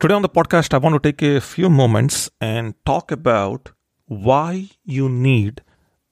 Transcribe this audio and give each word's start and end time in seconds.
Today 0.00 0.14
on 0.14 0.22
the 0.22 0.28
podcast, 0.28 0.74
I 0.74 0.78
want 0.78 0.94
to 0.94 1.00
take 1.00 1.22
a 1.22 1.40
few 1.40 1.68
moments 1.68 2.30
and 2.40 2.74
talk 2.86 3.10
about 3.10 3.72
why 4.06 4.68
you 4.84 5.08
need 5.08 5.60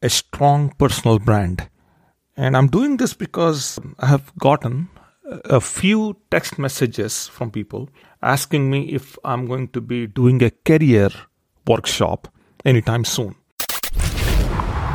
a 0.03 0.11
strong 0.11 0.71
personal 0.77 1.21
brand. 1.21 1.69
And 2.37 2.57
I'm 2.57 2.67
doing 2.67 2.97
this 2.97 3.15
because 3.15 3.79
I 4.01 4.07
have 4.07 4.37
gotten 4.39 4.89
a 5.45 5.61
few 5.61 6.17
text 6.33 6.59
messages 6.59 7.29
from 7.29 7.53
people 7.53 7.89
asking 8.23 8.69
me 8.69 8.89
if 8.89 9.17
I'm 9.25 9.47
going 9.47 9.69
to 9.69 9.81
be 9.81 10.09
doing 10.09 10.43
a 10.43 10.51
career 10.51 11.11
workshop 11.65 12.27
anytime 12.65 13.05
soon. 13.05 13.37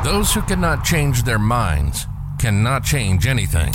Those 0.03 0.33
who 0.33 0.41
cannot 0.41 0.83
change 0.83 1.23
their 1.23 1.39
minds 1.39 2.07
cannot 2.39 2.83
change 2.83 3.25
anything. 3.25 3.71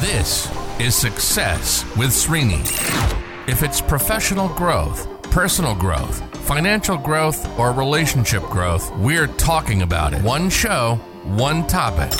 This 0.00 0.48
is 0.78 0.94
Success 0.94 1.84
with 1.96 2.10
Srini. 2.10 3.21
If 3.48 3.64
it's 3.64 3.80
professional 3.80 4.48
growth, 4.50 5.08
personal 5.32 5.74
growth, 5.74 6.22
financial 6.46 6.96
growth, 6.96 7.58
or 7.58 7.72
relationship 7.72 8.44
growth, 8.44 8.96
we're 8.98 9.26
talking 9.26 9.82
about 9.82 10.14
it. 10.14 10.22
One 10.22 10.48
show, 10.48 10.94
one 11.24 11.66
topic. 11.66 12.16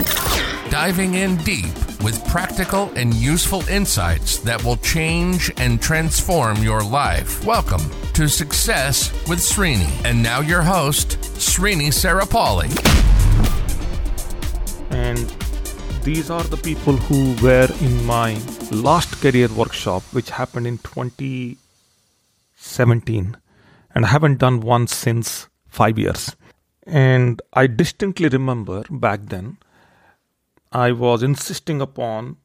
Diving 0.68 1.14
in 1.14 1.36
deep 1.36 1.72
with 2.02 2.26
practical 2.26 2.90
and 2.96 3.14
useful 3.14 3.62
insights 3.68 4.38
that 4.38 4.64
will 4.64 4.78
change 4.78 5.52
and 5.58 5.80
transform 5.80 6.60
your 6.60 6.82
life. 6.82 7.44
Welcome 7.44 7.82
to 8.14 8.26
Success 8.28 9.12
with 9.28 9.38
Srini. 9.38 10.04
And 10.04 10.24
now 10.24 10.40
your 10.40 10.62
host, 10.62 11.20
Srini 11.38 11.92
Sarapalli. 11.92 12.68
And 14.90 15.41
these 16.02 16.30
are 16.30 16.42
the 16.42 16.56
people 16.56 16.96
who 16.96 17.36
were 17.44 17.68
in 17.80 18.04
my 18.04 18.36
last 18.72 19.20
career 19.20 19.46
workshop, 19.48 20.02
which 20.12 20.30
happened 20.30 20.66
in 20.66 20.78
2017. 20.78 23.36
And 23.94 24.04
I 24.04 24.08
haven't 24.08 24.38
done 24.38 24.58
one 24.60 24.88
since 24.88 25.48
five 25.68 26.00
years. 26.00 26.34
And 26.84 27.40
I 27.52 27.68
distinctly 27.68 28.28
remember 28.28 28.82
back 28.90 29.20
then, 29.26 29.58
I 30.72 30.90
was 30.90 31.22
insisting 31.22 31.80
upon 31.80 32.38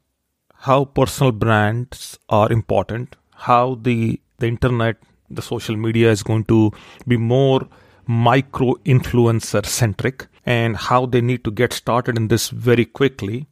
how 0.53 0.85
personal 0.85 1.31
brands 1.31 2.19
are 2.29 2.51
important, 2.51 3.15
how 3.33 3.79
the, 3.81 4.21
the 4.37 4.45
internet, 4.47 4.97
the 5.31 5.41
social 5.41 5.75
media 5.75 6.11
is 6.11 6.21
going 6.21 6.43
to 6.45 6.71
be 7.07 7.17
more 7.17 7.67
micro 8.05 8.75
influencer 8.85 9.65
centric 9.65 10.27
and 10.47 10.77
how 10.77 11.05
they 11.05 11.19
need 11.19 11.43
to 11.43 11.51
get 11.51 11.73
started 11.73 12.17
in 12.17 12.29
this 12.29 12.49
very 12.49 12.85
quickly. 12.85 13.47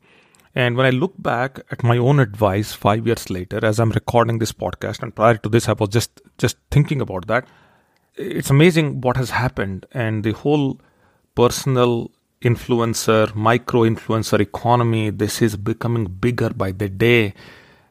And 0.56 0.78
when 0.78 0.86
I 0.86 0.92
look 0.92 1.14
back 1.20 1.60
at 1.70 1.84
my 1.84 1.98
own 1.98 2.22
advice 2.22 2.72
five 2.72 3.06
years 3.06 3.30
later, 3.30 3.60
as 3.64 3.80
I'm 3.80 3.90
recording 3.90 4.40
this 4.40 4.54
podcast, 4.54 5.04
and 5.04 5.14
prior 5.14 5.36
to 5.36 5.50
this, 5.50 5.68
I 5.68 5.74
was 5.74 5.90
just 5.90 6.22
just 6.38 6.56
thinking 6.72 7.02
about 7.02 7.28
that. 7.28 7.50
It's 8.16 8.50
amazing 8.50 9.02
what 9.02 9.18
has 9.18 9.32
happened, 9.32 9.86
and 9.92 10.24
the 10.24 10.32
whole 10.32 10.80
personal 11.36 12.12
influencer, 12.42 13.36
micro 13.36 13.82
influencer 13.82 14.40
economy. 14.40 15.10
This 15.10 15.42
is 15.42 15.58
becoming 15.58 16.06
bigger 16.06 16.52
by 16.52 16.72
the 16.72 16.88
day. 16.88 17.34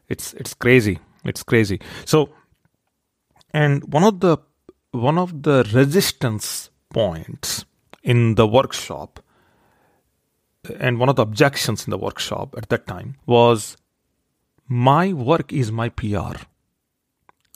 It's 0.09 0.33
it's 0.33 0.55
crazy. 0.55 0.99
It's 1.27 1.43
crazy. 1.43 1.79
So, 2.07 2.31
and 3.53 3.85
one 3.93 4.05
of 4.05 4.21
the 4.21 4.39
one 4.93 5.19
of 5.19 5.43
the 5.43 5.71
resistance 5.75 6.71
points 6.89 7.67
in 8.05 8.35
the 8.37 8.47
workshop 8.47 9.19
and 10.79 10.99
one 10.99 11.09
of 11.09 11.17
the 11.17 11.23
objections 11.23 11.87
in 11.87 11.91
the 11.91 11.99
workshop 11.99 12.55
at 12.57 12.69
that 12.69 12.87
time 12.87 13.17
was 13.27 13.77
my 14.69 15.13
work 15.13 15.53
is 15.53 15.73
my 15.73 15.89
PR 15.89 16.37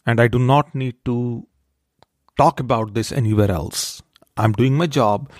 and 0.07 0.21
I 0.21 0.29
do 0.29 0.39
not 0.39 0.75
need 0.75 0.97
to 1.05 1.47
talk 2.39 2.61
about 2.61 2.95
this 2.95 3.13
anywhere 3.13 3.51
else. 3.51 4.03
I'm 4.37 4.53
doing 4.53 4.75
my 4.75 4.87
job 4.87 5.31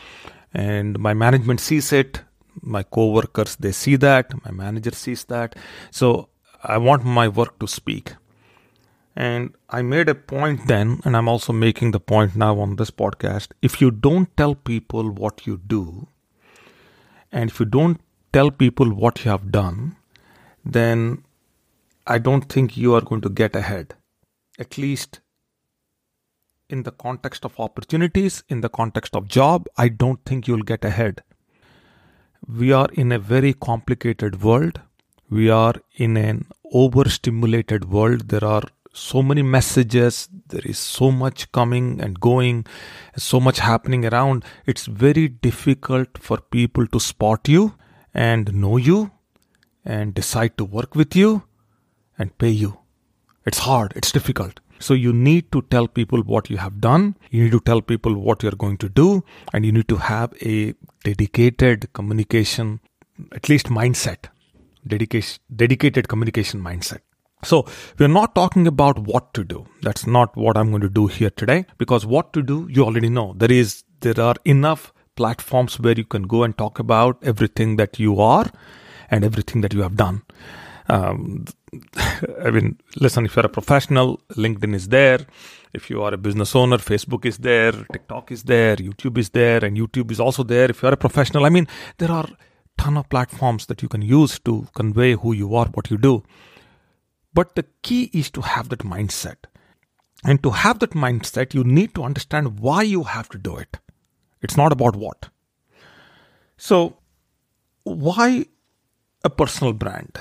and 0.53 0.99
my 0.99 1.15
management 1.15 1.61
sees 1.61 1.93
it, 1.93 2.23
my 2.61 2.83
co-workers 2.83 3.57
they 3.57 3.73
see 3.73 3.97
that, 3.97 4.33
my 4.45 4.51
manager 4.51 4.91
sees 4.93 5.25
that. 5.25 5.57
So 5.91 6.29
I 6.63 6.79
want 6.79 7.05
my 7.05 7.29
work 7.29 7.59
to 7.61 7.69
speak. 7.69 8.15
And 9.19 9.57
I 9.69 9.83
made 9.83 10.09
a 10.09 10.15
point 10.15 10.69
then, 10.69 11.01
and 11.05 11.17
I'm 11.17 11.29
also 11.29 11.53
making 11.53 11.91
the 11.91 11.99
point 11.99 12.37
now 12.37 12.61
on 12.61 12.77
this 12.77 12.93
podcast. 12.93 13.49
If 13.61 13.81
you 13.81 13.91
don't 13.91 14.35
tell 14.37 14.55
people 14.55 15.11
what 15.11 15.45
you 15.45 15.57
do, 15.57 16.07
and 17.33 17.51
if 17.51 17.59
you 17.59 17.67
don't 17.67 18.01
tell 18.33 18.53
people 18.53 18.95
what 18.95 19.25
you 19.25 19.33
have 19.33 19.51
done, 19.51 19.97
then 20.65 21.25
I 22.07 22.19
don't 22.19 22.49
think 22.49 22.77
you 22.77 22.95
are 22.95 23.01
going 23.01 23.21
to 23.23 23.29
get 23.29 23.57
ahead. 23.57 23.95
At 24.57 24.79
least 24.79 25.19
in 26.71 26.85
the 26.85 26.93
context 26.93 27.45
of 27.45 27.59
opportunities, 27.59 28.45
in 28.49 28.61
the 28.61 28.69
context 28.69 29.17
of 29.17 29.27
job, 29.27 29.67
I 29.77 29.89
don't 29.89 30.25
think 30.25 30.47
you'll 30.47 30.63
get 30.63 30.85
ahead. 30.85 31.25
We 32.47 32.71
are 32.71 32.89
in 32.93 33.11
a 33.11 33.19
very 33.19 33.53
complicated 33.53 34.43
world. 34.45 34.81
We 35.29 35.51
are 35.51 35.75
in 35.97 36.17
an 36.17 36.47
overstimulated 36.73 37.91
world. 37.91 38.29
There 38.29 38.45
are 38.45 38.63
so 38.93 39.23
many 39.23 39.43
messages 39.43 40.29
there 40.49 40.65
is 40.65 40.79
so 40.79 41.11
much 41.11 41.51
coming 41.53 42.01
and 42.01 42.21
going 42.21 42.65
so 43.17 43.39
much 43.39 43.59
happening 43.59 44.05
around 44.07 44.45
it's 44.67 44.87
very 44.87 45.29
difficult 45.29 46.19
for 46.19 46.39
people 46.39 46.87
to 46.87 46.99
spot 46.99 47.49
you 47.49 47.75
and 48.15 48.53
know 48.55 48.77
you 48.77 49.11
and 49.85 50.15
decide 50.15 50.57
to 50.59 50.65
work 50.65 50.95
with 50.95 51.17
you 51.17 51.43
and 52.19 52.37
pay 52.39 52.51
you. 52.51 52.79
It's 53.47 53.59
hard 53.59 53.93
it's 53.97 54.13
difficult. 54.13 54.61
So 54.81 54.95
you 54.95 55.13
need 55.13 55.51
to 55.53 55.63
tell 55.63 55.89
people 55.89 56.21
what 56.23 56.51
you 56.51 56.57
have 56.59 56.81
done 56.81 57.17
you 57.31 57.45
need 57.45 57.53
to 57.53 57.61
tell 57.61 57.81
people 57.81 58.15
what 58.15 58.43
you're 58.43 58.53
going 58.53 58.77
to 58.79 58.89
do 58.89 59.25
and 59.53 59.67
you 59.67 59.73
need 59.73 59.89
to 59.89 59.97
have 59.97 60.33
a 60.41 60.75
dedicated 61.03 61.93
communication 61.95 62.81
at 63.33 63.49
least 63.49 63.67
mindset 63.67 64.29
dedication 64.87 65.43
dedicated 65.57 66.07
communication 66.07 66.63
mindset 66.63 67.01
so, 67.45 67.67
we're 67.99 68.09
not 68.09 68.35
talking 68.35 68.67
about 68.67 68.99
what 68.99 69.33
to 69.35 69.45
do. 69.45 69.67
That's 69.83 70.07
not 70.07 70.37
what 70.37 70.57
I'm 70.57 70.71
going 70.71 70.83
to 70.83 70.89
do 70.89 71.07
here 71.07 71.31
today 71.31 71.67
because 71.79 72.05
what 72.05 72.33
to 72.33 72.43
do, 72.43 72.67
you 72.71 72.85
already 72.85 73.09
know. 73.09 73.35
There 73.37 73.51
is, 73.53 73.85
there 74.01 74.21
are 74.21 74.35
enough 74.45 74.93
platforms 75.15 75.79
where 75.79 75.95
you 75.95 76.05
can 76.05 76.23
go 76.23 76.43
and 76.43 76.57
talk 76.57 76.79
about 76.79 77.19
everything 77.23 77.77
that 77.77 77.99
you 77.99 78.21
are 78.21 78.51
and 79.11 79.25
everything 79.25 79.61
that 79.61 79.73
you 79.73 79.83
have 79.83 79.97
done. 79.97 80.23
Um, 80.89 81.45
I 82.45 82.51
mean, 82.51 82.79
listen, 82.97 83.27
if 83.27 83.37
you're 83.37 83.47
a 83.47 83.49
professional, 83.49 84.21
LinkedIn 84.31 84.75
is 84.75 84.89
there. 84.89 85.21
If 85.75 85.91
you 85.91 86.03
are 86.03 86.15
a 86.15 86.17
business 86.17 86.57
owner, 86.57 86.79
Facebook 86.79 87.25
is 87.25 87.39
there, 87.39 87.73
TikTok 87.93 88.33
is 88.33 88.45
there, 88.45 88.77
YouTube 88.77 89.19
is 89.19 89.31
there, 89.31 89.65
and 89.65 89.77
YouTube 89.77 90.11
is 90.11 90.19
also 90.19 90.43
there. 90.43 90.71
If 90.71 90.83
you're 90.83 90.95
a 90.95 90.97
professional, 90.97 91.45
I 91.45 91.51
mean, 91.51 91.69
there 91.99 92.11
are 92.11 92.29
ton 92.79 92.97
of 92.97 93.09
platforms 93.09 93.67
that 93.67 93.83
you 93.83 93.89
can 93.89 94.03
use 94.03 94.39
to 94.41 94.67
convey 94.75 95.13
who 95.15 95.33
you 95.33 95.55
are, 95.55 95.67
what 95.67 95.91
you 95.91 95.99
do. 95.99 96.23
But 97.35 97.55
the 97.55 97.65
key 97.83 98.11
is 98.13 98.31
to 98.31 98.41
have 98.41 98.69
that 98.71 98.81
mindset. 98.81 99.37
And 100.25 100.43
to 100.43 100.51
have 100.51 100.81
that 100.81 100.91
mindset, 100.91 101.55
you 101.55 101.63
need 101.63 101.95
to 101.95 102.03
understand 102.03 102.59
why 102.59 102.83
you 102.83 103.05
have 103.05 103.29
to 103.31 103.39
do 103.39 103.57
it. 103.57 103.77
It's 104.43 104.57
not 104.57 104.73
about 104.73 104.97
what. 104.97 105.29
So, 106.57 106.99
why 107.85 108.47
a 109.25 109.31
personal 109.31 109.73
brand? 109.73 110.19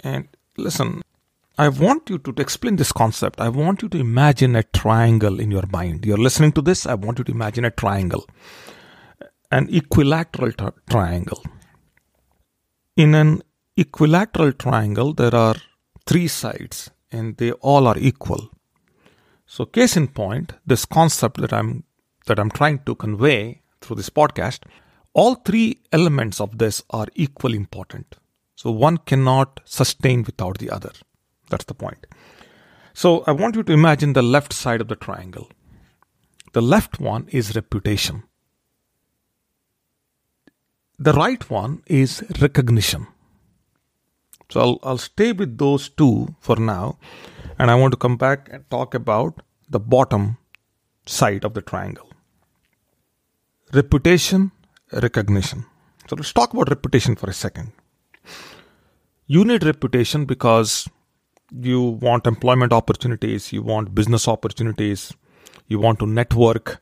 And 0.00 0.28
listen, 0.56 1.02
I 1.58 1.68
want 1.68 2.10
you 2.10 2.18
to, 2.18 2.34
explain 2.36 2.76
this 2.76 2.92
concept. 2.92 3.40
I 3.40 3.48
want 3.48 3.80
you 3.80 3.88
to 3.88 3.98
imagine 3.98 4.54
a 4.56 4.62
triangle 4.62 5.40
in 5.40 5.50
your 5.50 5.66
mind. 5.72 6.04
You're 6.04 6.18
listening 6.18 6.52
to 6.52 6.62
this, 6.62 6.86
I 6.86 6.94
want 6.94 7.18
you 7.18 7.24
to 7.24 7.32
imagine 7.32 7.64
a 7.64 7.70
triangle, 7.70 8.26
an 9.50 9.68
equilateral 9.70 10.52
t- 10.52 10.66
triangle. 10.90 11.42
In 12.96 13.14
an 13.14 13.42
equilateral 13.76 14.52
triangle, 14.52 15.14
there 15.14 15.34
are 15.34 15.56
three 16.06 16.28
sides 16.28 16.90
and 17.10 17.36
they 17.36 17.52
all 17.52 17.86
are 17.86 17.98
equal. 17.98 18.50
So 19.46 19.64
case 19.64 19.96
in 19.96 20.08
point, 20.08 20.54
this 20.66 20.84
concept 20.84 21.40
that 21.40 21.52
I'm 21.52 21.84
that 22.26 22.38
I'm 22.40 22.50
trying 22.50 22.80
to 22.80 22.94
convey 22.96 23.62
through 23.80 23.96
this 23.96 24.10
podcast, 24.10 24.64
all 25.12 25.36
three 25.36 25.80
elements 25.92 26.40
of 26.40 26.58
this 26.58 26.82
are 26.90 27.06
equally 27.14 27.56
important. 27.56 28.16
So 28.56 28.70
one 28.70 28.98
cannot 28.98 29.60
sustain 29.64 30.24
without 30.24 30.58
the 30.58 30.70
other. 30.70 30.90
That's 31.50 31.64
the 31.64 31.74
point. 31.74 32.06
So 32.94 33.22
I 33.26 33.32
want 33.32 33.54
you 33.54 33.62
to 33.62 33.72
imagine 33.72 34.14
the 34.14 34.22
left 34.22 34.52
side 34.52 34.80
of 34.80 34.88
the 34.88 34.96
triangle. 34.96 35.48
The 36.52 36.62
left 36.62 36.98
one 36.98 37.28
is 37.28 37.54
reputation. 37.54 38.24
The 40.98 41.12
right 41.12 41.48
one 41.50 41.82
is 41.86 42.24
recognition. 42.40 43.06
So 44.50 44.60
I'll, 44.60 44.78
I'll 44.82 44.98
stay 44.98 45.32
with 45.32 45.58
those 45.58 45.88
two 45.88 46.34
for 46.40 46.56
now. 46.56 46.98
And 47.58 47.70
I 47.70 47.74
want 47.74 47.92
to 47.92 47.98
come 47.98 48.16
back 48.16 48.48
and 48.52 48.68
talk 48.70 48.94
about 48.94 49.42
the 49.68 49.80
bottom 49.80 50.36
side 51.06 51.44
of 51.44 51.54
the 51.54 51.62
triangle 51.62 52.10
reputation, 53.72 54.52
recognition. 54.92 55.64
So 56.08 56.16
let's 56.16 56.32
talk 56.32 56.52
about 56.52 56.68
reputation 56.68 57.16
for 57.16 57.28
a 57.28 57.32
second. 57.32 57.72
You 59.26 59.44
need 59.44 59.64
reputation 59.64 60.24
because 60.24 60.88
you 61.50 61.80
want 61.82 62.26
employment 62.26 62.72
opportunities, 62.72 63.52
you 63.52 63.62
want 63.62 63.94
business 63.94 64.28
opportunities, 64.28 65.12
you 65.66 65.80
want 65.80 65.98
to 65.98 66.06
network, 66.06 66.80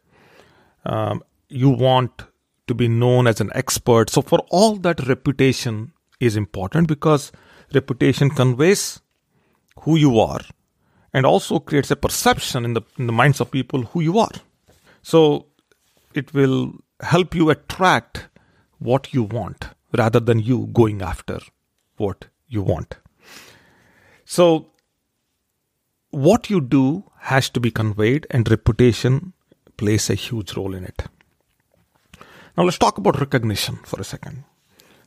um, 0.84 1.22
you 1.48 1.70
want 1.70 2.24
to 2.66 2.74
be 2.74 2.88
known 2.88 3.26
as 3.26 3.40
an 3.40 3.50
expert. 3.54 4.10
So, 4.10 4.20
for 4.20 4.40
all 4.50 4.76
that, 4.76 5.06
reputation 5.06 5.92
is 6.20 6.36
important 6.36 6.88
because 6.88 7.32
reputation 7.72 8.30
conveys 8.30 9.00
who 9.80 9.96
you 9.96 10.18
are 10.18 10.40
and 11.12 11.24
also 11.24 11.58
creates 11.58 11.90
a 11.90 11.96
perception 11.96 12.64
in 12.64 12.74
the, 12.74 12.82
in 12.98 13.06
the 13.06 13.12
minds 13.12 13.40
of 13.40 13.50
people 13.50 13.82
who 13.82 14.00
you 14.00 14.18
are. 14.18 14.32
So, 15.02 15.46
it 16.14 16.32
will 16.34 16.72
help 17.00 17.34
you 17.34 17.50
attract 17.50 18.28
what 18.78 19.12
you 19.12 19.22
want 19.22 19.68
rather 19.96 20.20
than 20.20 20.38
you 20.40 20.68
going 20.72 21.02
after 21.02 21.40
what 21.96 22.26
you 22.48 22.62
want. 22.62 22.96
So, 24.24 24.70
what 26.10 26.50
you 26.50 26.60
do 26.60 27.04
has 27.18 27.48
to 27.50 27.60
be 27.60 27.70
conveyed, 27.70 28.26
and 28.30 28.48
reputation 28.48 29.32
plays 29.76 30.08
a 30.10 30.14
huge 30.14 30.54
role 30.54 30.74
in 30.74 30.84
it. 30.84 31.04
Now, 32.56 32.64
let's 32.64 32.78
talk 32.78 32.98
about 32.98 33.18
recognition 33.18 33.76
for 33.84 34.00
a 34.00 34.04
second. 34.04 34.44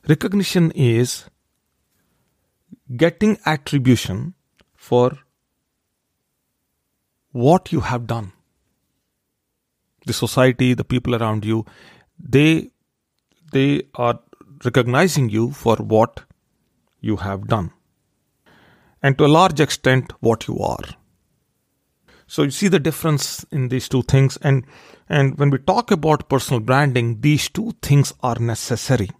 Recognition 0.06 0.70
is 0.72 1.24
getting 2.96 3.38
attribution 3.44 4.34
for 4.74 5.18
what 7.32 7.72
you 7.72 7.80
have 7.80 8.06
done. 8.06 8.32
The 10.06 10.12
society, 10.12 10.74
the 10.74 10.84
people 10.84 11.14
around 11.14 11.44
you, 11.44 11.66
they 12.18 12.70
they 13.52 13.82
are 13.94 14.20
recognizing 14.64 15.28
you 15.28 15.50
for 15.50 15.76
what 15.76 16.22
you 17.00 17.16
have 17.16 17.46
done. 17.46 17.70
And 19.02 19.16
to 19.18 19.26
a 19.26 19.28
large 19.28 19.60
extent 19.60 20.12
what 20.20 20.48
you 20.48 20.58
are. 20.58 20.84
So 22.26 22.42
you 22.42 22.50
see 22.50 22.68
the 22.68 22.80
difference 22.80 23.44
in 23.50 23.68
these 23.68 23.88
two 23.88 24.02
things. 24.02 24.36
And 24.42 24.64
and 25.08 25.38
when 25.38 25.50
we 25.50 25.58
talk 25.58 25.90
about 25.90 26.28
personal 26.28 26.60
branding 26.60 27.20
these 27.20 27.48
two 27.48 27.72
things 27.82 28.12
are 28.22 28.38
necessary. 28.38 29.10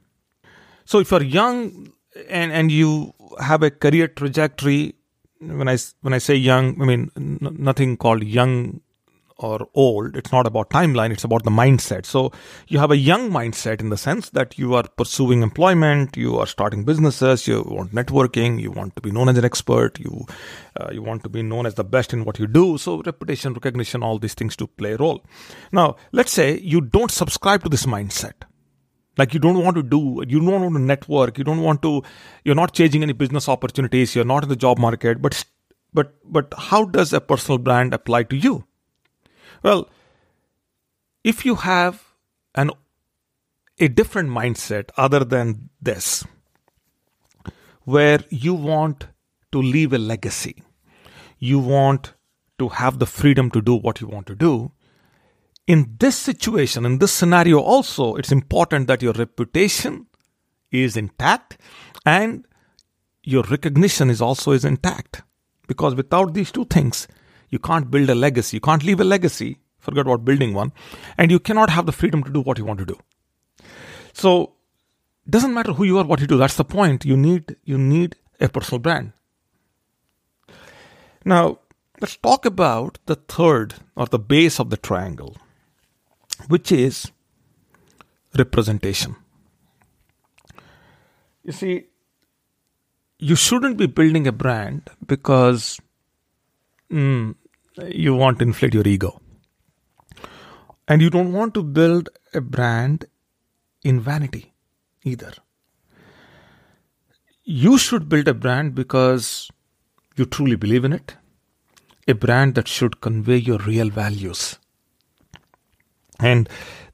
So 0.85 1.01
if 1.01 1.11
you're 1.11 1.23
young 1.23 1.93
and 2.29 2.53
and 2.53 2.73
you 2.73 3.15
have 3.41 3.63
a 3.63 3.71
career 3.71 4.09
trajectory 4.09 4.95
when 5.41 5.69
i 5.69 5.77
when 6.03 6.13
i 6.13 6.19
say 6.19 6.35
young 6.35 6.81
i 6.83 6.85
mean 6.85 7.11
n- 7.17 7.57
nothing 7.59 7.97
called 7.97 8.23
young 8.25 8.81
or 9.39 9.69
old. 9.75 10.17
It's 10.17 10.33
not 10.33 10.47
about 10.47 10.71
timeline, 10.71 11.13
it's 11.13 11.25
about 11.25 11.45
the 11.45 11.51
mindset. 11.51 12.05
So 12.05 12.33
you 12.67 12.79
have 12.79 12.91
a 12.91 12.97
young 12.97 13.31
mindset 13.31 13.81
in 13.81 13.89
the 13.89 13.97
sense 13.97 14.31
that 14.31 14.59
you 14.59 14.75
are 14.75 14.83
pursuing 14.83 15.43
employment, 15.43 16.17
you 16.17 16.39
are 16.39 16.47
starting 16.47 16.85
businesses, 16.85 17.47
you 17.47 17.63
want 17.63 17.95
networking, 17.95 18.61
you 18.61 18.71
want 18.71 18.97
to 18.97 19.03
be 19.03 19.11
known 19.11 19.29
as 19.29 19.39
an 19.39 19.45
expert, 19.45 19.99
you 20.01 20.27
uh, 20.79 20.89
you 20.93 21.03
want 21.03 21.23
to 21.23 21.29
be 21.29 21.43
known 21.43 21.67
as 21.67 21.75
the 21.75 21.85
best 21.85 22.13
in 22.13 22.25
what 22.25 22.39
you 22.39 22.47
do. 22.47 22.79
So 22.79 23.03
reputation, 23.03 23.55
recognition, 23.55 24.03
all 24.03 24.19
these 24.19 24.35
things 24.35 24.57
to 24.57 24.67
play 24.67 24.93
a 24.93 24.97
role. 24.97 25.25
Now, 25.73 25.97
let's 26.13 26.33
say 26.33 26.59
you 26.59 26.81
don't 26.81 27.11
subscribe 27.11 27.63
to 27.63 27.69
this 27.69 27.87
mindset. 27.87 28.48
Like 29.19 29.35
you 29.35 29.41
don't 29.41 29.63
want 29.63 29.77
to 29.77 29.83
do, 29.83 30.23
you 30.29 30.39
don't 30.41 30.63
want 30.63 30.75
to 30.75 30.81
network, 30.81 31.39
you 31.39 31.45
don't 31.45 31.63
want 31.63 31.83
to, 31.83 32.03
you're 32.45 32.55
not 32.55 32.73
changing 32.73 33.03
any 33.03 33.13
business 33.13 33.49
opportunities, 33.49 34.15
you're 34.15 34.25
not 34.25 34.45
in 34.45 34.49
the 34.49 34.57
job 34.57 34.79
market, 34.79 35.21
but 35.21 35.45
but 35.93 36.15
but 36.25 36.55
how 36.57 36.85
does 36.85 37.13
a 37.13 37.21
personal 37.21 37.59
brand 37.59 37.93
apply 37.93 38.23
to 38.25 38.37
you? 38.37 38.65
Well, 39.63 39.89
if 41.25 41.45
you 41.45 41.57
have 41.57 42.05
an 42.55 42.71
a 43.81 43.89
different 43.89 44.31
mindset 44.31 44.91
other 44.97 45.25
than 45.25 45.71
this, 45.81 46.25
where 47.85 48.21
you 48.29 48.55
want 48.55 49.09
to 49.51 49.61
leave 49.61 49.93
a 49.93 49.99
legacy, 49.99 50.63
you 51.39 51.59
want 51.59 52.15
to 52.59 52.69
have 52.69 52.99
the 52.99 53.07
freedom 53.07 53.51
to 53.51 53.63
do 53.63 53.75
what 53.75 54.01
you 54.01 54.07
want 54.07 54.27
to 54.27 54.35
do. 54.35 54.73
In 55.69 55.97
this 56.01 56.17
situation, 56.17 56.87
in 56.87 56.99
this 56.99 57.13
scenario, 57.13 57.61
also, 57.61 58.17
it's 58.17 58.33
important 58.33 58.87
that 58.87 59.03
your 59.03 59.13
reputation 59.13 60.07
is 60.73 60.97
intact 60.97 61.59
and 62.07 62.47
your 63.23 63.43
recognition 63.43 64.09
is 64.09 64.23
also 64.23 64.53
is 64.53 64.65
intact. 64.65 65.23
Because 65.67 65.95
without 65.95 66.33
these 66.33 66.51
two 66.51 66.65
things, 66.65 67.07
you 67.51 67.59
can't 67.59 67.91
build 67.91 68.09
a 68.09 68.15
legacy. 68.15 68.57
You 68.57 68.63
can't 68.63 68.83
leave 68.83 69.01
a 69.01 69.05
legacy. 69.05 69.59
Forget 69.79 70.07
about 70.07 70.25
building 70.25 70.55
one. 70.55 70.73
And 71.19 71.31
you 71.31 71.39
cannot 71.39 71.69
have 71.69 71.85
the 71.85 71.93
freedom 71.93 72.25
to 72.25 72.33
do 72.33 72.41
what 72.41 72.57
you 72.57 72.65
want 72.65 72.79
to 72.79 72.87
do. 72.87 72.99
So 74.15 74.55
it 75.27 75.31
doesn't 75.31 75.53
matter 75.53 75.75
who 75.75 75.85
you 75.85 75.99
are, 75.99 76.05
what 76.05 76.21
you 76.21 76.27
do. 76.27 76.39
That's 76.39 76.57
the 76.57 76.65
point. 76.65 77.05
You 77.05 77.17
need 77.17 77.57
you 77.65 77.77
need 77.77 78.17
a 78.41 78.49
personal 78.49 78.79
brand. 78.79 79.13
Now, 81.25 81.59
let's 82.01 82.17
talk 82.17 82.47
about 82.47 82.99
the 83.05 83.17
third 83.17 83.75
or 83.95 84.07
the 84.07 84.19
base 84.19 84.59
of 84.59 84.71
the 84.71 84.79
triangle, 84.79 85.37
which 86.47 86.73
is 86.73 87.11
representation. 88.37 89.17
You 91.43 91.53
see, 91.53 91.87
you 93.19 93.35
shouldn't 93.35 93.77
be 93.77 93.87
building 93.87 94.27
a 94.27 94.33
brand 94.33 94.91
because 95.07 95.81
mm, 96.91 97.35
you 97.87 98.15
want 98.15 98.39
to 98.39 98.45
inflate 98.45 98.75
your 98.75 98.87
ego. 98.87 99.21
And 100.87 101.03
you 101.03 101.11
don't 101.11 101.33
want 101.33 101.55
to 101.55 101.63
build 101.63 102.09
a 102.33 102.41
brand 102.41 103.07
in 103.83 104.01
vanity 104.01 104.53
either. 105.05 105.33
You 107.45 107.79
should 107.79 108.09
build 108.09 108.29
a 108.29 108.35
brand 108.35 108.75
because 108.75 109.51
you 110.17 110.27
truly 110.27 110.57
believe 110.57 110.85
in 110.85 110.93
it, 110.93 111.17
a 112.07 112.15
brand 112.15 112.55
that 112.57 112.69
should 112.69 113.01
convey 113.01 113.37
your 113.37 113.59
real 113.59 113.89
values. 113.89 114.59
And 116.19 116.49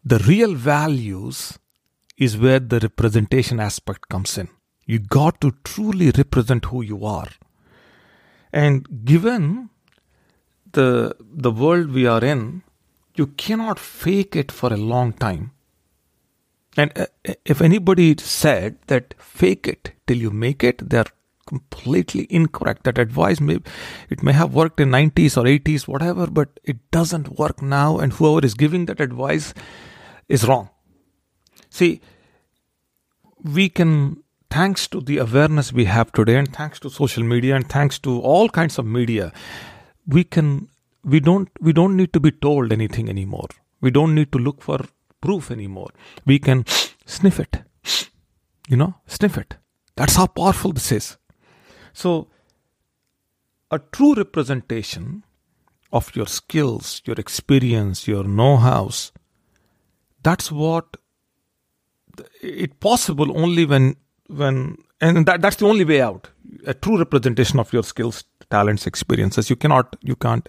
the 0.05 0.19
real 0.19 0.55
values 0.55 1.59
is 2.17 2.37
where 2.37 2.61
the 2.61 2.79
representation 2.81 3.59
aspect 3.59 4.09
comes 4.09 4.37
in. 4.39 4.49
You 4.87 4.99
got 4.99 5.41
to 5.41 5.53
truly 5.65 6.11
represent 6.11 6.67
who 6.67 6.83
you 6.83 7.05
are. 7.05 7.29
And 8.53 9.05
given 9.05 9.71
the 10.73 11.17
the 11.21 11.51
world 11.51 11.91
we 11.91 12.07
are 12.07 12.25
in, 12.25 12.63
you 13.17 13.29
cannot 13.29 13.79
fake 13.79 14.37
it 14.37 14.53
for 14.53 14.73
a 14.73 14.77
long 14.77 15.13
time. 15.13 15.53
And 16.77 16.93
uh, 16.97 17.07
if 17.45 17.61
anybody 17.63 18.17
said 18.19 18.79
that 18.89 19.15
fake 19.19 19.67
it 19.67 19.93
till 20.07 20.19
you 20.19 20.31
make 20.31 20.63
it, 20.63 20.91
they're 20.91 21.13
completely 21.45 22.27
incorrect. 22.31 22.85
That 22.85 22.99
advice 22.99 23.41
may 23.41 23.59
it 24.11 24.23
may 24.23 24.33
have 24.33 24.55
worked 24.55 24.81
in 24.81 24.91
90s 24.91 25.37
or 25.37 25.45
80s, 25.45 25.87
whatever, 25.87 26.27
but 26.27 26.61
it 26.65 26.91
doesn't 26.91 27.39
work 27.39 27.63
now. 27.63 27.99
And 27.99 28.13
whoever 28.13 28.45
is 28.45 28.55
giving 28.55 28.87
that 28.87 29.01
advice 29.01 29.55
is 30.29 30.47
wrong. 30.47 30.71
See, 31.71 32.01
we 33.43 33.69
can 33.69 34.25
thanks 34.55 34.87
to 34.87 35.01
the 35.01 35.19
awareness 35.19 35.73
we 35.73 35.85
have 35.85 36.13
today 36.13 36.37
and 36.37 36.53
thanks 36.57 36.79
to 36.81 36.89
social 36.89 37.25
media 37.25 37.57
and 37.57 37.69
thanks 37.69 37.99
to 37.99 38.21
all 38.21 38.49
kinds 38.49 38.79
of 38.79 38.87
media 38.87 39.33
we 40.07 40.23
can 40.23 40.69
we 41.15 41.21
don't 41.29 41.49
we 41.61 41.73
don't 41.73 41.97
need 41.97 42.13
to 42.13 42.21
be 42.21 42.31
told 42.47 42.73
anything 42.77 43.09
anymore 43.09 43.49
we 43.81 43.91
don't 43.91 44.15
need 44.15 44.31
to 44.31 44.39
look 44.39 44.63
for 44.63 44.79
proof 45.21 45.51
anymore 45.51 45.91
we 46.25 46.39
can 46.39 46.65
sniff 47.17 47.41
it 47.41 47.59
you 48.69 48.77
know 48.77 48.95
sniff 49.07 49.37
it 49.37 49.57
that's 49.97 50.17
how 50.17 50.27
powerful 50.27 50.73
this 50.73 50.91
is 50.93 51.17
so 51.95 52.29
a 53.71 53.79
true 53.79 54.15
representation 54.15 55.25
of 55.93 56.15
your 56.15 56.27
skills 56.27 57.01
your 57.07 57.17
experience 57.17 58.07
your 58.07 58.25
know-hows 58.25 59.13
that's 60.23 60.53
what 60.53 60.99
it 62.43 62.79
possible 62.81 63.37
only 63.39 63.65
when 63.65 63.97
when 64.29 64.77
and 65.01 65.27
that, 65.27 65.43
that's 65.43 65.57
the 65.57 65.67
only 65.67 65.85
way 65.85 66.01
out. 66.01 66.31
A 66.67 66.73
true 66.73 66.97
representation 66.97 67.59
of 67.59 67.73
your 67.73 67.83
skills 67.83 68.25
talents 68.51 68.87
experiences 68.87 69.49
you 69.51 69.57
cannot 69.57 69.97
you 70.03 70.15
can't 70.15 70.49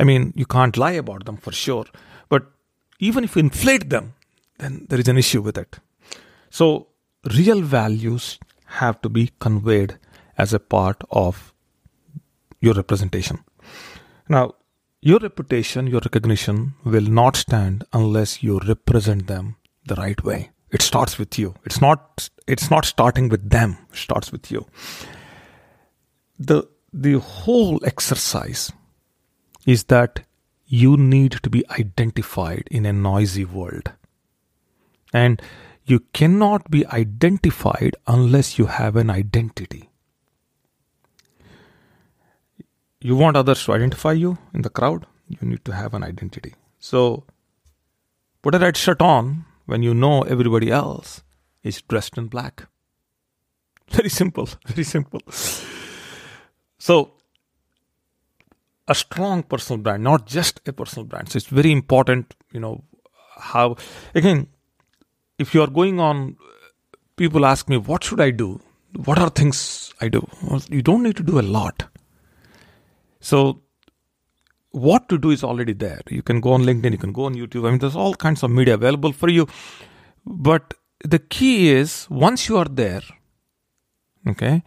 i 0.00 0.04
mean 0.04 0.32
you 0.36 0.44
can't 0.44 0.76
lie 0.76 0.96
about 1.02 1.24
them 1.24 1.36
for 1.36 1.52
sure 1.52 1.86
but 2.28 2.46
even 2.98 3.22
if 3.22 3.36
you 3.36 3.40
inflate 3.40 3.88
them 3.90 4.12
then 4.58 4.86
there 4.88 4.98
is 4.98 5.08
an 5.08 5.18
issue 5.18 5.40
with 5.40 5.56
it. 5.56 5.78
So 6.50 6.88
real 7.36 7.62
values 7.62 8.38
have 8.66 9.00
to 9.02 9.08
be 9.08 9.30
conveyed 9.40 9.98
as 10.38 10.54
a 10.54 10.60
part 10.60 11.02
of 11.10 11.52
your 12.60 12.74
representation. 12.74 13.44
Now 14.28 14.54
your 15.00 15.18
reputation 15.18 15.86
your 15.86 16.00
recognition 16.04 16.74
will 16.84 17.10
not 17.20 17.36
stand 17.36 17.84
unless 17.92 18.42
you 18.42 18.58
represent 18.60 19.26
them 19.26 19.56
the 19.86 19.94
right 19.96 20.22
way. 20.24 20.50
It 20.70 20.82
starts 20.82 21.18
with 21.18 21.38
you. 21.38 21.54
It's 21.64 21.80
not 21.80 22.28
it's 22.46 22.70
not 22.70 22.84
starting 22.84 23.28
with 23.28 23.50
them. 23.50 23.78
It 23.90 23.96
starts 23.96 24.32
with 24.32 24.50
you. 24.50 24.66
The 26.38 26.68
the 26.92 27.18
whole 27.18 27.80
exercise 27.84 28.72
is 29.66 29.84
that 29.84 30.20
you 30.66 30.96
need 30.96 31.32
to 31.42 31.50
be 31.50 31.64
identified 31.70 32.68
in 32.70 32.86
a 32.86 32.92
noisy 32.92 33.44
world. 33.44 33.92
And 35.12 35.40
you 35.84 36.00
cannot 36.12 36.70
be 36.70 36.86
identified 36.86 37.96
unless 38.06 38.58
you 38.58 38.66
have 38.66 38.96
an 38.96 39.08
identity 39.08 39.87
you 43.08 43.16
want 43.16 43.36
others 43.38 43.64
to 43.64 43.72
identify 43.72 44.12
you 44.12 44.36
in 44.52 44.62
the 44.62 44.70
crowd, 44.78 45.06
you 45.28 45.48
need 45.48 45.64
to 45.64 45.72
have 45.72 45.94
an 45.94 46.02
identity. 46.04 46.54
So 46.78 47.24
put 48.42 48.54
a 48.54 48.58
red 48.58 48.76
shirt 48.76 49.00
on 49.00 49.46
when 49.64 49.82
you 49.82 49.94
know 49.94 50.22
everybody 50.22 50.70
else 50.70 51.22
is 51.62 51.80
dressed 51.82 52.18
in 52.18 52.26
black. 52.26 52.66
Very 53.90 54.10
simple, 54.10 54.48
very 54.66 54.84
simple. 54.84 55.22
So 56.78 57.12
a 58.86 58.94
strong 58.94 59.42
personal 59.42 59.80
brand, 59.80 60.04
not 60.04 60.26
just 60.26 60.60
a 60.66 60.74
personal 60.74 61.06
brand. 61.06 61.30
So 61.30 61.38
it's 61.38 61.46
very 61.46 61.72
important, 61.72 62.34
you 62.52 62.60
know, 62.60 62.84
how 63.38 63.76
again, 64.14 64.48
if 65.38 65.54
you 65.54 65.62
are 65.62 65.70
going 65.80 66.00
on, 66.00 66.36
people 67.16 67.46
ask 67.46 67.70
me, 67.70 67.78
what 67.78 68.04
should 68.04 68.20
I 68.20 68.30
do? 68.30 68.60
What 69.06 69.18
are 69.18 69.30
things 69.30 69.94
I 70.02 70.08
do? 70.08 70.26
Well, 70.42 70.62
you 70.68 70.82
don't 70.82 71.02
need 71.02 71.16
to 71.16 71.22
do 71.22 71.40
a 71.40 71.46
lot. 71.56 71.87
So 73.20 73.62
what 74.70 75.08
to 75.08 75.18
do 75.18 75.30
is 75.30 75.42
already 75.42 75.72
there. 75.72 76.00
You 76.08 76.22
can 76.22 76.40
go 76.40 76.52
on 76.52 76.62
LinkedIn, 76.62 76.92
you 76.92 76.98
can 76.98 77.12
go 77.12 77.24
on 77.24 77.34
YouTube. 77.34 77.66
I 77.66 77.70
mean, 77.70 77.78
there's 77.78 77.96
all 77.96 78.14
kinds 78.14 78.42
of 78.42 78.50
media 78.50 78.74
available 78.74 79.12
for 79.12 79.28
you. 79.28 79.46
But 80.24 80.74
the 81.04 81.18
key 81.18 81.70
is 81.70 82.06
once 82.10 82.48
you 82.48 82.58
are 82.58 82.66
there, 82.66 83.02
okay, 84.26 84.62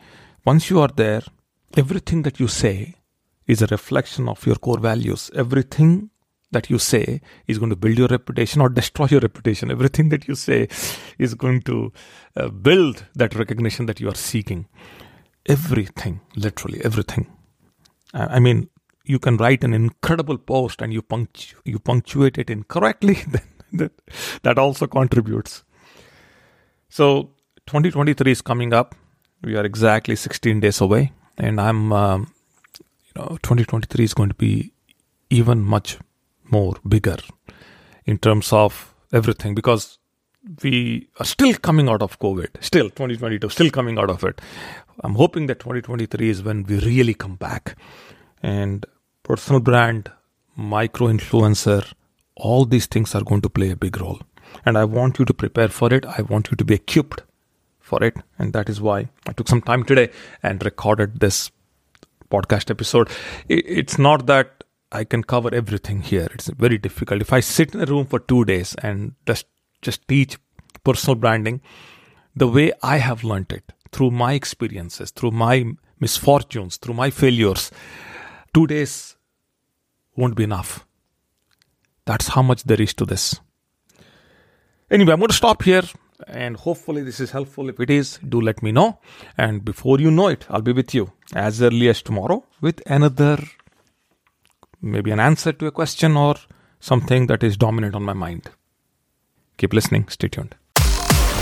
once 0.46 0.70
you 0.70 0.79
are 0.79 0.89
there, 0.96 1.22
everything 1.77 2.24
that 2.24 2.39
you 2.39 2.48
say 2.48 2.96
is 3.48 3.62
a 3.62 3.67
reflection 3.67 4.27
of 4.27 4.46
your 4.46 4.55
core 4.55 4.79
values. 4.79 5.29
Everything 5.36 6.10
that 6.51 6.70
you 6.70 6.77
say 6.79 7.22
is 7.48 7.58
going 7.58 7.70
to 7.70 7.75
build 7.75 7.98
your 7.98 8.08
reputation 8.08 8.62
or 8.62 8.70
destroy 8.70 9.08
your 9.10 9.22
reputation. 9.22 9.72
Everything 9.72 10.10
that 10.10 10.27
you 10.27 10.36
say 10.36 10.67
is 11.17 11.34
going 11.34 11.62
to 11.62 11.91
uh, 12.36 12.50
build 12.50 13.05
that 13.15 13.36
recognition 13.36 13.86
that 13.86 14.00
you 14.00 14.10
are 14.10 14.15
seeking. 14.15 14.67
Everything, 15.46 16.20
literally 16.36 16.84
everything. 16.84 17.27
I 18.13 18.39
mean, 18.39 18.70
you 19.06 19.20
can 19.20 19.38
write 19.38 19.63
an 19.63 19.74
incredible 19.74 20.38
post 20.38 20.82
and 20.82 20.94
you 20.94 21.01
punctu- 21.01 21.56
you 21.65 21.80
punctuate 21.80 22.38
it 22.38 22.50
incorrectly, 22.50 23.15
then 23.27 23.41
that, 23.74 23.91
that 24.44 24.58
also 24.58 24.88
contributes. 24.88 25.63
So 26.89 27.32
2023 27.68 28.32
is 28.32 28.41
coming 28.41 28.74
up. 28.74 28.96
We 29.44 29.56
are 29.56 29.65
exactly 29.65 30.15
16 30.15 30.60
days 30.60 30.82
away, 30.82 31.13
and 31.38 31.60
I'm, 31.60 31.91
um, 31.91 32.34
you 32.80 33.22
know, 33.22 33.38
2023 33.41 34.06
is 34.06 34.13
going 34.13 34.30
to 34.30 34.36
be 34.36 34.72
even 35.30 35.63
much 35.63 35.98
more 36.51 36.75
bigger 36.88 37.18
in 38.06 38.18
terms 38.18 38.53
of 38.53 38.94
everything 39.12 39.56
because 39.56 39.98
we 40.63 41.08
are 41.20 41.25
still 41.25 41.53
coming 41.53 41.88
out 41.88 42.01
of 42.01 42.20
COVID, 42.20 42.50
still 42.62 42.89
2022, 42.89 43.50
still 43.50 43.70
coming 43.70 43.98
out 43.98 44.10
of 44.10 44.24
it. 44.24 44.41
I'm 45.00 45.15
hoping 45.15 45.48
that 45.48 45.60
2023 45.60 46.29
is 46.29 46.43
when 46.43 46.63
we 46.63 46.79
really 46.79 47.13
come 47.13 47.36
back. 47.36 47.77
And 48.43 48.86
personal 49.24 49.62
brand, 49.62 50.12
micro 50.55 51.07
influencer, 51.07 51.93
all 52.36 52.65
these 52.65 52.86
things 52.86 53.15
are 53.15 53.24
going 53.24 53.41
to 53.41 53.50
play 53.50 53.71
a 53.71 53.75
big 53.75 54.00
role. 54.00 54.19
And 54.65 54.77
I 54.77 54.83
want 54.83 55.19
you 55.19 55.25
to 55.25 55.33
prepare 55.33 55.69
for 55.69 55.93
it. 55.93 56.05
I 56.05 56.21
want 56.21 56.51
you 56.51 56.57
to 56.57 56.65
be 56.65 56.75
equipped 56.75 57.24
for 57.79 58.03
it. 58.03 58.17
And 58.38 58.53
that 58.53 58.69
is 58.69 58.81
why 58.81 59.10
I 59.27 59.33
took 59.33 59.48
some 59.48 59.62
time 59.62 59.83
today 59.83 60.10
and 60.43 60.63
recorded 60.63 61.19
this 61.19 61.51
podcast 62.29 62.69
episode. 62.69 63.10
It's 63.48 63.98
not 63.98 64.25
that 64.27 64.63
I 64.91 65.03
can 65.03 65.24
cover 65.24 65.53
everything 65.53 66.01
here. 66.01 66.27
It's 66.33 66.50
very 66.50 66.77
difficult. 66.77 67.21
If 67.21 67.31
I 67.31 67.39
sit 67.39 67.74
in 67.74 67.81
a 67.81 67.86
room 67.86 68.05
for 68.05 68.19
two 68.19 68.45
days 68.45 68.75
and 68.81 69.13
just 69.25 69.45
just 69.81 70.07
teach 70.07 70.38
personal 70.83 71.15
branding 71.15 71.62
the 72.36 72.48
way 72.48 72.71
I 72.83 72.98
have 72.98 73.24
learned 73.24 73.51
it 73.51 73.74
through 73.91 74.12
my 74.12 74.33
experiences, 74.33 75.12
through 75.12 75.31
my 75.31 75.65
misfortunes, 76.00 76.77
through 76.77 76.95
my 76.95 77.10
failures, 77.10 77.71
two 78.53 78.67
days 78.67 79.15
won't 80.15 80.36
be 80.36 80.43
enough. 80.43 80.86
That's 82.05 82.29
how 82.29 82.41
much 82.41 82.63
there 82.63 82.81
is 82.81 82.93
to 82.95 83.05
this. 83.05 83.39
Anyway, 84.89 85.13
I'm 85.13 85.19
going 85.19 85.29
to 85.29 85.36
stop 85.36 85.63
here 85.63 85.83
and 86.27 86.57
hopefully 86.57 87.03
this 87.03 87.19
is 87.19 87.31
helpful. 87.31 87.69
If 87.69 87.79
it 87.79 87.89
is, 87.89 88.19
do 88.27 88.41
let 88.41 88.62
me 88.62 88.71
know. 88.71 89.00
And 89.38 89.63
before 89.63 90.00
you 90.00 90.12
know 90.12 90.27
it, 90.27 90.45
I'll 90.50 90.62
be 90.62 90.74
with 90.74 90.93
you 90.93 91.12
as 91.33 91.62
early 91.62 91.89
as 91.89 92.01
tomorrow 92.01 92.43
with 92.60 92.81
another, 92.86 93.41
maybe 94.81 95.12
an 95.12 95.19
answer 95.19 95.53
to 95.53 95.67
a 95.67 95.71
question 95.71 96.17
or 96.17 96.36
something 96.79 97.27
that 97.27 97.43
is 97.43 97.57
dominant 97.57 97.95
on 97.95 98.03
my 98.03 98.13
mind. 98.13 98.50
Keep 99.57 99.74
listening. 99.74 100.07
Stay 100.10 100.27
tuned. 100.27 100.55